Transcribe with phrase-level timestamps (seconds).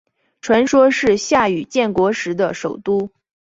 [0.41, 3.11] 传说是夏禹建国时的首都。